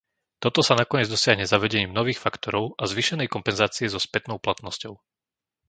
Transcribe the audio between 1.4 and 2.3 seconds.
zavedením nových